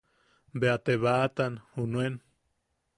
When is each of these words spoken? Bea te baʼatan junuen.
Bea 0.59 0.77
te 0.83 0.93
baʼatan 1.03 1.53
junuen. 1.75 2.13